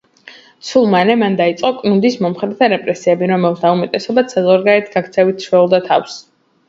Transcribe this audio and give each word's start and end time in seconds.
სულ 0.67 0.87
მალე, 0.93 1.15
მან 1.23 1.35
დაიწყო 1.41 1.69
კნუდის 1.83 2.17
მომხრეთა 2.25 2.69
რეპრესიები, 2.75 3.29
რომელთა 3.33 3.75
უმეტესობაც 3.77 4.35
საზღვარგარეთ 4.37 4.93
გაქცევით 4.97 5.47
შველოდა 5.49 5.83
თავს. 5.93 6.19